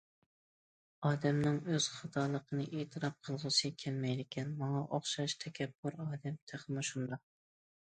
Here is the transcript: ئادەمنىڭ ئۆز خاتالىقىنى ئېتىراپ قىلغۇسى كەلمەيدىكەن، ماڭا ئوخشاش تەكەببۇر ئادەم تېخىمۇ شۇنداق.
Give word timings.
ئادەمنىڭ 1.09 1.59
ئۆز 1.73 1.89
خاتالىقىنى 1.97 2.65
ئېتىراپ 2.79 3.21
قىلغۇسى 3.29 3.73
كەلمەيدىكەن، 3.85 4.57
ماڭا 4.65 4.83
ئوخشاش 4.89 5.39
تەكەببۇر 5.47 6.01
ئادەم 6.09 6.43
تېخىمۇ 6.55 6.89
شۇنداق. 6.93 7.27